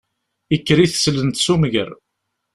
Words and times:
Ikker 0.55 0.77
i 0.79 0.87
teslent 0.91 1.37
s 1.43 1.47
umger. 1.53 1.89